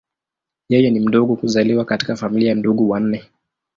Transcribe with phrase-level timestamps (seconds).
[0.69, 3.29] Yeye ni mdogo kuzaliwa katika familia ya ndugu wanne.